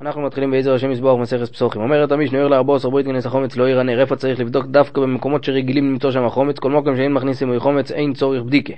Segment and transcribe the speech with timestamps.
[0.00, 1.82] אנחנו מתחילים בעזר השם יסבורך מסכת פסוחים.
[1.82, 4.00] אומרת המשנה, ער לארבעו עשר ברית כנס החומץ לא ירנר.
[4.00, 6.58] איפה צריך לבדוק דווקא במקומות שרגילים למצוא שם החומץ?
[6.58, 8.72] כל מקום שאין מכניסים בו חומץ אין צורך בדיקה.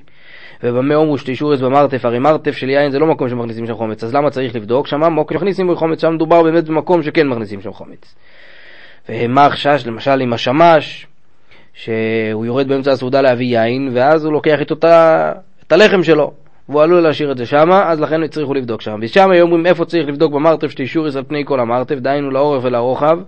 [0.62, 4.14] ובמה אומרו שתישורס במרתף, הרי מרתף של יין זה לא מקום שמכניסים שם חומץ, אז
[4.14, 4.86] למה צריך לבדוק?
[4.86, 8.14] שם מקום שמכניסים בו חומץ, שם מדובר באמת במקום שכן מכניסים שם חומץ.
[9.08, 11.06] ומה החשש, למשל עם השמש,
[11.74, 14.74] שהוא יורד באמצע הסעודה להביא יין, ואז הוא לוקח איתו
[15.66, 16.32] את הלחם שלו.
[16.68, 18.98] והוא עלול להשאיר את זה שמה, אז לכן הצליחו לבדוק שם.
[19.02, 23.18] ושם היו אומרים איפה צריך לבדוק במרתף שתישוריס על פני כל המרתף, דהיינו לאורך ולרוחב.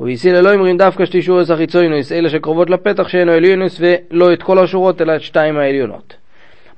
[0.00, 5.02] והסיל אלוהים רים דווקא שתישוריס החיצונוס, אלה שקרובות לפתח שאינו עליונוס, ולא את כל השורות
[5.02, 6.16] אלא את שתיים העליונות.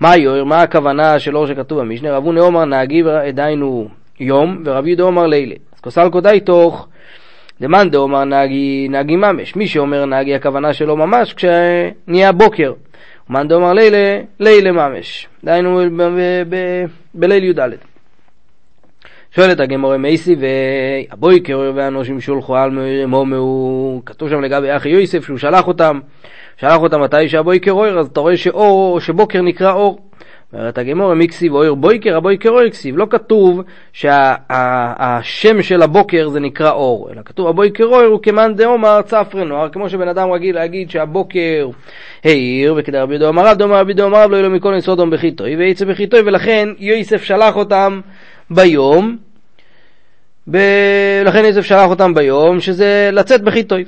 [0.00, 2.16] מה יויר, מה הכוונה של אור שכתוב במשנה?
[2.16, 3.88] רבו נאמר נהגי, דהיינו
[4.20, 5.54] יום, ורב יהודה אומר לילה.
[5.74, 6.88] אז כוסל קודאי תוך
[7.60, 9.56] דמאן דאמר נהגי, נהגי ממש.
[9.56, 12.72] מי שאומר נהגי הכוונה שלו ממש כשנהיה בוקר.
[13.30, 15.28] מאן דאמר לילה, לילה ממש.
[15.44, 15.80] דהיינו
[17.14, 17.60] בליל י"ד.
[19.34, 22.70] שואלת הגמורה מייסי והבויקר והאנושים שולחו על
[23.06, 26.00] מומהו, כתוב שם לגבי אחי יוסף שהוא שלח אותם,
[26.56, 29.98] שלח אותם מתי שהבויקר אויר, אז אתה רואה שאור, שבוקר נקרא אור.
[30.52, 32.96] אומרת הגמורה מי כסיב אויר בויקר, הבויקר אויר כסיב.
[32.96, 39.02] לא כתוב שהשם של הבוקר זה נקרא אור, אלא כתוב הבויקר אויר הוא כמאן דאמר
[39.02, 41.68] צפרי נוער, כמו שבן אדם רגיל להגיד שהבוקר
[42.24, 44.80] העיר, וכדי רבי דו אמר רב, דאמר רבי דו אמר רב, לא יהיה לו מכל
[44.80, 48.00] סודום בחיתוי, ויצא בחיתוי, ולכן יוסף שלח אותם
[48.50, 49.16] ביום,
[50.48, 53.84] ולכן יוסף שלח אותם ביום, שזה לצאת בחיתוי.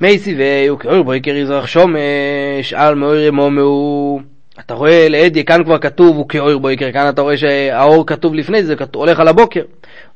[0.00, 4.20] מי סיבי, וכאור בויקר יזרח שומש, על מאור מומהו.
[4.60, 8.62] אתה רואה לעדי, כאן כבר כתוב הוא כאור בויקר, כאן אתה רואה שהאור כתוב לפני
[8.62, 9.62] זה, כתוב, הולך על הבוקר.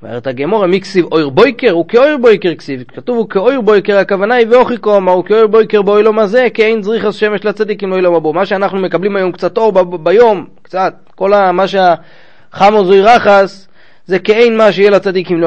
[0.02, 1.70] אומרת הגמורה, מי כסיב אויר בויקר?
[1.70, 2.84] הוא כאויר בויקר כסיב.
[2.88, 6.82] כתוב הוא כאויר בויקר, הכוונה היא ואוכיקו, אמר הוא כאויר בויקר באוילום הזה, כי אין
[6.82, 8.32] זריחס שמש לצדיקים לאוילום הבו.
[8.32, 13.68] מה שאנחנו מקבלים היום קצת אור ביום, קצת, כל ה, מה שהחמו זוי רחס,
[14.06, 15.40] זה כאין מה שיהיה לצדיקים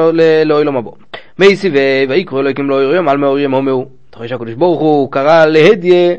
[0.44, 0.94] לאוילום הבו.
[1.38, 3.86] מי סיבי, ויקרא אלוהיקים לאויר יום, על מאור יום הומהו.
[4.10, 6.14] אתה רואה שהקדוש ברוך הוא קרא להדיה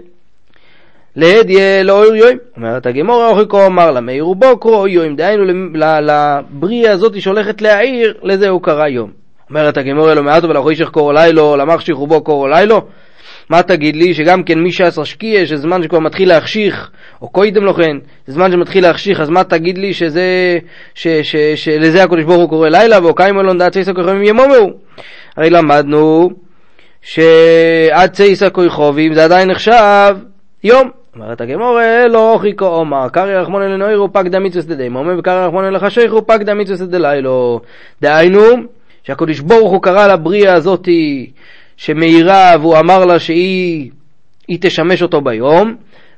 [1.18, 2.38] להדיה לאויר יום.
[2.58, 5.44] אומרת הגמורה, אוכיקו אמר לה, מאיר ובוקרו אוי יום, דהיינו
[6.02, 9.12] לבריאה הזאת שהולכת להעיר, לזה הוא קרא יום.
[9.50, 12.82] אומרת הגמורה, לא מעטו ולאחוי שך קורו לילו, למחשיך רובו קורו לילו.
[13.50, 16.90] מה תגיד לי, שגם כן מי שעשר שקיע, שזמן שכבר מתחיל להחשיך,
[17.22, 17.98] או קוידם לכן,
[18.28, 20.58] זמן שמתחיל להחשיך, אז מה תגיד לי שזה,
[20.96, 24.72] ש, ש, ש, שלזה הקדוש ברוך הוא קורא לילה, ואוקיים אלון דעת צייסה כוכבים ימומהו.
[25.38, 26.30] הרי למדנו
[27.02, 30.16] שעד צייסה כוכבים זה עדיין נחשב
[30.64, 30.90] יום.
[31.20, 35.66] אומרת הגמורה, לא חיכו אומר, קרעי רחמון אל נוירו פג דמיצוס דדימו, אומר וקרעי רחמון
[35.66, 37.60] אל חשיכו פג דמיצוס דלילו.
[38.02, 38.42] דהיינו,
[39.04, 41.32] שהקדוש ברוך הוא קרא לבריאה הזאתי
[41.78, 43.92] שמאירה והוא אמר לה שהיא
[44.62, 45.76] תשמש אותו ביום,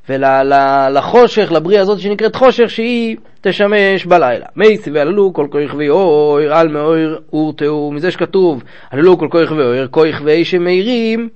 [0.10, 4.46] ולחושך, לבריאה הזאת שנקראת חושך, שהיא תשמש בלילה.
[4.56, 10.22] מייסי ועללו כל כוח ואויר, על מאויר אורתהו, מזה שכתוב, עללו כל כוח ואויר, כוח
[10.24, 11.30] ואי שמאירים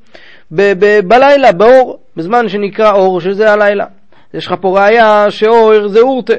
[0.51, 3.85] בלילה, באור, בזמן שנקרא אור, שזה הלילה.
[4.33, 6.33] יש לך פה ראייה שאור זה אורתה.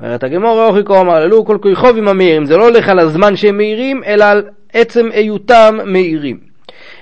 [0.00, 4.02] אומרת הגמור, אוכי אמר, ללו כל כוכבים המאירים, זה לא הולך על הזמן שהם מאירים,
[4.06, 6.38] אלא על עצם היותם מאירים.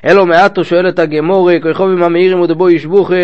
[0.05, 3.15] אלו מעטו שואלת הגמור, כוכבים המאירים ודבו ישבוכי,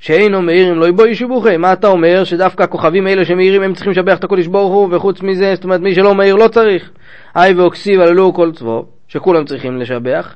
[0.00, 1.56] שאינו מאירים לא יבוא ישבוכי.
[1.56, 2.24] מה אתה אומר?
[2.24, 5.80] שדווקא הכוכבים האלה שמאירים הם צריכים לשבח את הקודש ברוך הוא, וחוץ מזה, זאת אומרת
[5.80, 6.90] מי שלא מאיר לא צריך.
[7.34, 10.34] היי ואוקסיב עללו כל צבו, שכולם צריכים לשבח.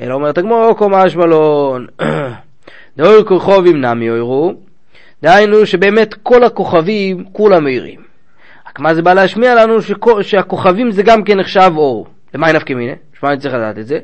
[0.00, 1.86] אלא אומרת הגמור, אוקו משמלון.
[2.96, 4.54] דאור כוכבים נמי אוירו.
[5.22, 8.00] דהיינו שבאמת כל הכוכבים כולם מאירים.
[8.68, 9.78] רק מה זה בא להשמיע לנו
[10.22, 12.06] שהכוכבים זה גם כן נחשב אור.
[12.34, 12.94] למה אין נפקא מיניה?
[13.14, 13.98] בשביל אני צריך לדעת את זה?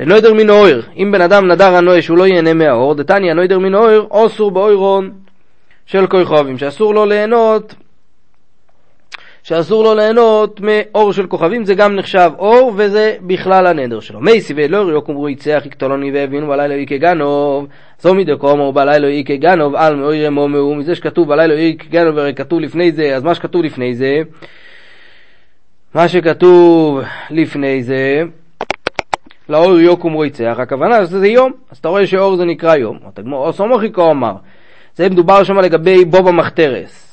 [0.00, 0.82] לנוידר מן האויר.
[0.96, 5.10] אם בן אדם נדר הנוי שהוא לא ייהנה מהאור, דתניא נוידר מן האויר, אוסור באוירון
[5.86, 7.74] של כוכבים, שאסור לו ליהנות
[9.42, 14.20] שאסור לו ליהנות מאור של כוכבים, זה גם נחשב אור, וזה בכלל הנדר שלו.
[14.20, 17.66] מייסי ואלורי יקום יצח יקטולוני והבינו בלילה איקה גנוב,
[18.00, 22.60] זו מדקומו בלילה איקה גנוב, על מאוירי מומהו, מזה שכתוב בלילה איקה גנוב, הרי כתוב
[22.60, 24.22] לפני זה, אז מה שכתוב לפני זה,
[25.94, 27.00] מה שכתוב
[27.30, 28.22] לפני זה,
[29.48, 32.98] לאור יוקום רויצח, הכוונה שזה יום, אז אתה רואה שאור זה נקרא יום.
[33.32, 34.32] או סומוכיקו אמר,
[34.94, 37.09] זה מדובר שם לגבי בוב המחתרס.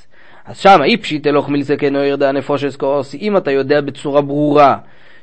[0.47, 4.75] אז שם אי פשיט אלוך מילסקנו ירדה נפושס כעוס, אם אתה יודע בצורה ברורה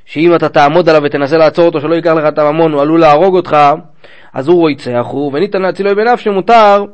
[0.05, 3.37] שאם אתה תעמוד עליו ותנסה לעצור אותו שלא ייקח לך את הממון, הוא עלול להרוג
[3.37, 3.57] אותך,
[4.35, 6.85] אז הוא רויצח הוא, וניתן להצילו בנפשי מותר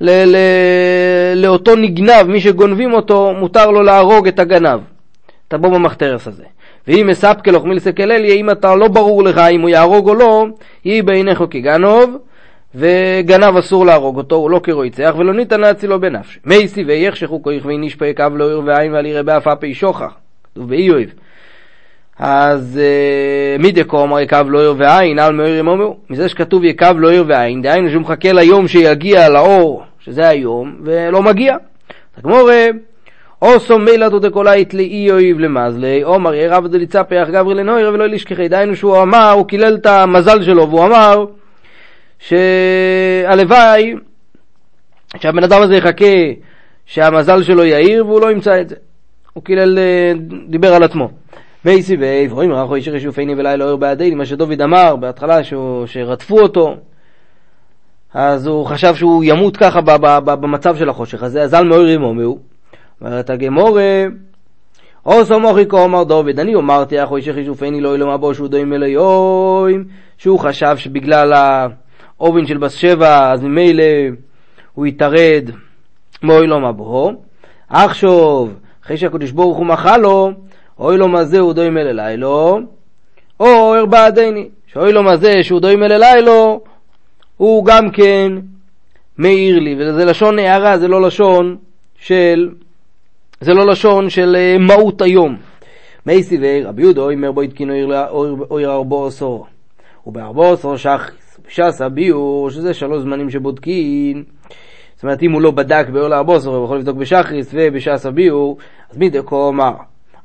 [0.00, 4.80] ל- ל- לאותו נגנב, מי שגונבים אותו, מותר לו להרוג את הגנב,
[5.48, 6.44] את הבום המחתרס הזה.
[6.88, 10.46] ואם מספקה לך מילסקלליה, אם אתה לא ברור לך אם הוא יהרוג או לא,
[10.84, 12.16] יהי בעיניך כגנוב,
[12.74, 16.38] וגנב אסור להרוג אותו, הוא לא כרויצח, ולא ניתן להצילו בנפשי.
[16.44, 20.12] מייסי ויחשכו כויך ואיניש פייק אב לא עיר ועין ועל יראה באף אפי שוכח.
[20.44, 20.98] כתוב באיוב.
[22.18, 25.96] אז uh, מי דקאמר יקב לא עיר ועין, על מאיר ימומו.
[26.10, 31.22] מזה שכתוב יקב לא עיר ועין, דהיינו שהוא מחכה ליום שיגיע לאור, שזה היום, ולא
[31.22, 31.56] מגיע.
[32.18, 32.50] הגמור
[33.42, 38.48] אוסו מילא דקולאית לאי אויב למזלי, עומר ירב דליצה פח גברי לנויר ולא לשכחי.
[38.48, 41.24] דהיינו שהוא אמר, הוא קילל את המזל שלו, והוא אמר
[42.18, 43.94] שהלוואי
[45.16, 46.04] שהבן אדם הזה יחכה
[46.86, 48.76] שהמזל שלו יאיר והוא לא ימצא את זה.
[49.32, 50.12] הוא קילל, אה,
[50.48, 51.10] דיבר על עצמו.
[51.64, 56.40] וייסי ואיב, רואים רחו אישר ישופני ולילה אויר בעדי, מה שדוד אמר בהתחלה שהוא, שרדפו
[56.40, 56.76] אותו,
[58.14, 59.80] אז הוא חשב שהוא ימות ככה
[60.24, 62.38] במצב של החושך הזה, אז אל מאויר עמו מהו.
[63.00, 64.04] אומרת הגמורה,
[65.02, 68.72] עושו מוחי כה אמר דוד, אני אמרתי אחו אישר ישופני לא ילום אבו שהוא דוים
[68.72, 69.84] אליום,
[70.18, 71.32] שהוא חשב שבגלל
[72.20, 73.84] האובן של בס שבע, אז ממילא
[74.74, 75.50] הוא יתרד
[76.22, 77.12] מאוי לו מבו.
[77.68, 78.46] עכשיו,
[78.84, 80.30] אחרי שהקדוש ברוך הוא מחה לו,
[80.78, 82.58] אוי לו מה זה הוא דוים אל אלילו,
[83.40, 86.60] או ארבע דייני, שאוי לו מה זה שהוא דוים אל אלילו,
[87.36, 88.32] הוא גם כן
[89.18, 91.56] מעיר לי, וזה לשון הערה, זה לא לשון
[91.98, 92.48] של,
[93.40, 95.36] זה לא לשון של אה, מהות היום.
[96.06, 97.70] מי סיבי רבי יהודה אומר בו התקין
[98.50, 99.46] אויר ארבו עשור,
[100.06, 101.17] ובארבו עשור שחריס,
[101.48, 104.24] בשעשה ביור, שזה שלוש זמנים שבודקין.
[104.94, 108.56] זאת אומרת, אם הוא לא בדק לארבו עשור, הוא יכול לבדוק בשחריס ובשעשה ביור,
[108.90, 109.72] אז מי דקו אמר,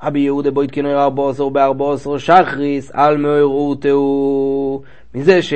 [0.03, 4.81] רבי יהודה בו התקין אויר ארבו עשור בארבו עשור שחריס, על מאויר ורתהו.
[5.15, 5.53] מזה ש...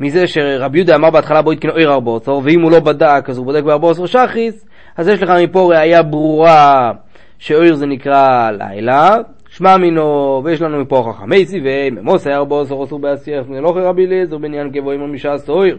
[0.00, 3.38] מזה שרבי יהודה אמר בהתחלה בו התקין אויר ארבו עשור, ואם הוא לא בדק אז
[3.38, 6.92] הוא בודק בארבו עשור שחריס, אז יש לך מפה ראייה ברורה
[7.38, 9.16] שאויר זה נקרא לילה,
[9.58, 14.38] שמע מינו, ויש לנו מפה הוכחה מייסי וממוסי ארבו עשור אסור בעשייה, מלוכי רבי אליעזר
[14.38, 15.78] בניין כבו עם עמישה אויר.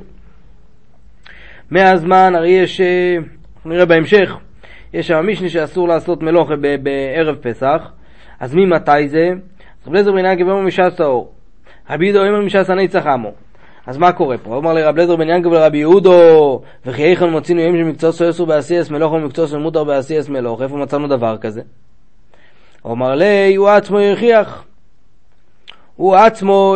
[1.72, 3.16] מהזמן, הרי יש, אה,
[3.66, 4.38] נראה בהמשך,
[4.94, 6.54] יש שם מישנה שאסור לעשות מלוכה
[6.84, 7.92] בערב פסח,
[8.40, 9.30] אז ממתי זה?
[9.82, 11.32] אז רבי אליעזר בניין כבו עם עמישה אור.
[11.90, 13.32] רבי יהודה אומר מש"ס הנצח עמו.
[13.88, 14.58] אז מה קורה פה?
[14.58, 19.14] אמר לרב לזר בן ינקב לרבי יהודו, וכי איכן מוצאינו ימים שמקצוע סויסו בעשייס מלוך
[19.14, 21.62] ומקצוע של מותר בעשייס מלוך, איפה מצאנו דבר כזה?
[22.90, 24.64] הוא אמר לי, הוא עצמו יוכיח.
[25.96, 26.76] הוא עצמו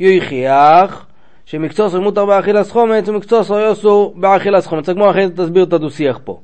[0.00, 1.06] יוכיח
[1.46, 4.88] שמקצוע של מותר באכילס חומץ ומקצוע סויסו באכילס חומץ.
[4.88, 6.40] הגמור אחרי זה תסביר את הדו-שיח פה.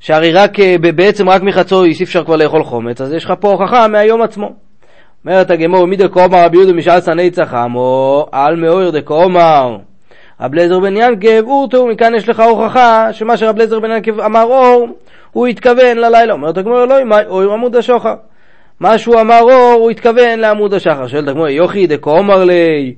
[0.00, 3.50] שהרי רק, אה, בעצם רק מחצוי אי אפשר כבר לאכול חומץ, אז יש לך פה
[3.50, 4.52] הוכחה מהיום עצמו.
[5.24, 9.76] אומרת הגמור, מי דקאמר רבי יהודה משעת שנאי צחמו, על מאויר דקאמר.
[10.40, 14.42] רב לזר בן ינקב, אורתו, מכאן יש לך הוכחה שמה שרב לזר בן ינקב אמר
[14.42, 14.88] אור,
[15.32, 16.32] הוא התכוון ללילה.
[16.32, 16.96] אומרת הגמור, לא,
[17.26, 18.14] אור עמוד השוחר.
[18.80, 21.06] מה שהוא אמר אור, הוא התכוון לעמוד השחר.
[21.06, 22.94] שואלת הגמור, יוכי דקאמר לי,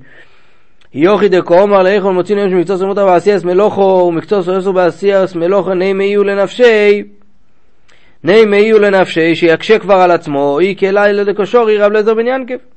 [0.94, 5.74] יוכי דקאמר לי, איך הוא מוציא נאום שמקצוע סמותה בעשייס מלוכו, ומקצוע סמותה בעשייס מלוכו
[5.74, 7.02] נעמי יהיו לנפשי.
[8.24, 12.73] נעמי יהיו לנפשי שיקשה כבר על עצמו, אי כלילה דקשורי רב לזר בן ינקב.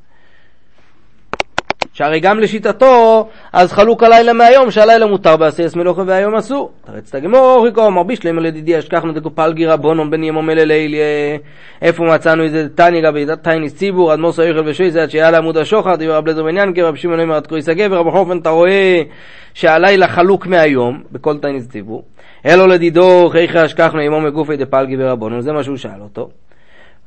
[1.97, 6.71] שהרי גם לשיטתו, אז חלוק הלילה מהיום, שהלילה מותר בעשייס מלוכה והיום אסור.
[6.85, 11.05] תרץ הגמור, אוריקו, אמר בישלם לדידי אשכחנו דקופלגי רבונום בן ימו מלליליה.
[11.81, 16.15] איפה מצאנו איזה תני גבי תייניס ציבור, אדמו"ר סויכל ושויזה, עד שהיה לעמוד השוחד, דיבר
[16.15, 19.01] רב לזר בן ינקב, רב שמעון אומר עד קרויס הגבר, רב חופן, אתה רואה
[19.53, 22.03] שהלילה חלוק מהיום, בכל תייניס ציבור.
[22.45, 26.29] אלו לדידו, חייכי אשכחנו עמו מגופי דפלגי ורבונום, זה מה שהוא שאל אותו.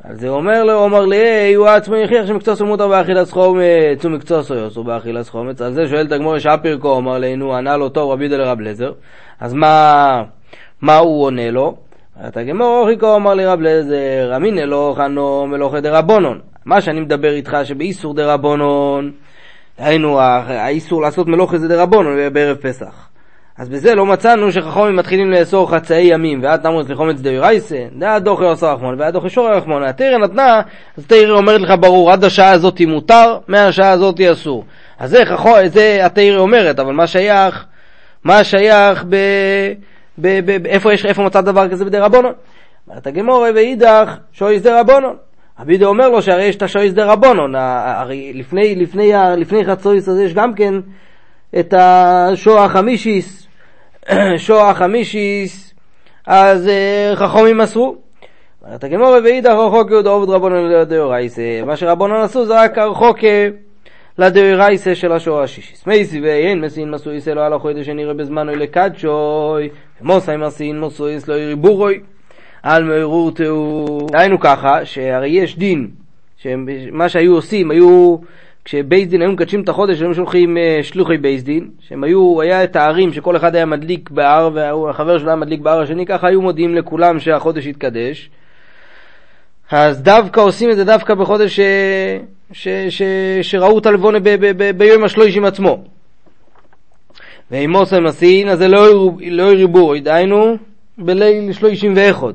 [0.04, 4.02] אז זה אומר לו, אומר לי, הוא עצמו יכריח שמקצוע סמותה באכילת חומץ,
[4.42, 5.62] סויוס, הוא באכילת חומץ.
[5.62, 8.92] על זה שואל את הגמור שפירקו, אמר לנו, ענה לו טוב רבי דל רב לזר.
[9.40, 10.22] אז מה,
[10.82, 11.76] מה הוא עונה לו?
[12.28, 16.40] את הגמור אוכיקו אמר לי רב לזר, אמינא לא חנו מלוכה דרבונון.
[16.64, 19.12] מה שאני מדבר איתך שבאיסור דרבונון,
[19.78, 23.09] היינו, האיסור לעשות מלוכה זה דרבונון בערב פסח.
[23.60, 28.44] אז בזה לא מצאנו שחכמים מתחילים לאסור חצאי ימים, ועד תמרוץ לחומץ דאורייסה, דעת דוכי
[28.44, 29.82] עושה רחמון, ועד דוכי שור רחמון.
[29.82, 30.60] התרא נתנה,
[30.98, 34.64] אז תרא אומרת לך ברור, עד השעה הזאת מותר, מהשעה הזאת אסור.
[34.98, 35.22] אז זה,
[35.66, 37.64] זה התרא אומרת, אבל מה שייך,
[38.24, 39.16] מה שייך ב...
[40.18, 42.32] ב, ב, ב איפה, יש, איפה מצא דבר כזה בדי רבונון?
[42.88, 45.16] אומרת הגמורה ואידך שויס דה רבונון.
[45.62, 50.34] אבידו אומר לו שהרי יש את השויס רבונון, הרי לפני, לפני, לפני חצויס הזה יש
[50.34, 50.74] גם כן
[51.58, 53.39] את השוע החמישיס,
[54.46, 55.74] שוע חמישיס,
[56.26, 57.96] אז אה, חכמים אסרו.
[58.64, 61.42] אומרת הגמור ואידך רחוק יהודה עובד רבונן לדאורייסה.
[61.66, 63.18] מה שרבונן עשו זה רק הרחוק
[64.18, 65.86] לדאורייסה של השוע השישיס.
[65.86, 69.68] מייסי ואין מסין מסויס אלו על החודש שנראה בזמנו לקדשוי,
[70.00, 72.00] ומוסי מסין מסויס לא יריבורוי.
[72.62, 74.06] על מהירותו.
[74.12, 75.88] היינו ככה, שהרי יש דין,
[76.36, 78.16] שמה שהיו עושים, היו
[78.64, 82.64] כשבייס דין היו מקדשים את החודש, היו שולחים אה, שלוחי בייס דין, שהם היו, היה
[82.64, 86.42] את הערים שכל אחד היה מדליק בהר, והחבר שלו היה מדליק בהר השני, ככה היו
[86.42, 88.30] מודיעים לכולם שהחודש יתקדש.
[89.70, 91.60] אז דווקא עושים את זה דווקא בחודש ש...
[92.52, 92.68] ש...
[92.88, 93.02] ש...
[93.42, 94.28] שראו את הלבונה ב...
[94.28, 94.52] ב...
[94.56, 94.78] ב...
[94.78, 95.84] ביום השלושים עצמו.
[97.74, 100.56] עושה מסין, אז זה לא, לא ריבו, דהיינו
[100.98, 102.32] בליל שלושים ואחד.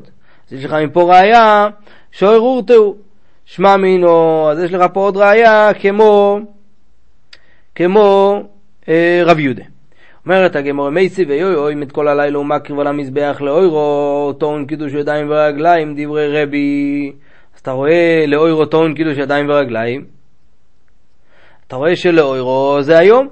[0.47, 1.67] אז יש לך מפה ראייה
[2.11, 3.04] שאוי רורתהו.
[3.45, 6.39] שמע מינו, אז יש לך פה עוד ראייה כמו,
[7.75, 8.39] כמו
[8.89, 9.63] אה, רב יהודה.
[10.25, 14.93] אומרת הגמור מייסי ויוי אוי את כל הלילה הוא מקריב על המזבח לאוירו טעון קידוש
[14.93, 17.11] ידיים ורגליים דברי רבי.
[17.55, 20.05] אז אתה רואה לאוירו טעון קידוש ידיים ורגליים.
[21.67, 23.27] אתה רואה שלאוירו זה היום.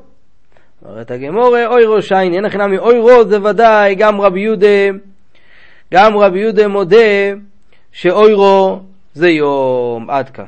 [0.86, 4.98] אומרת הגמור אוירו שיין אין הכי מאוירו זה ודאי גם רבי יהודה.
[5.94, 6.98] גם רבי יהודה מודה
[7.92, 8.80] שאוירו
[9.14, 10.46] זה יום עד כאן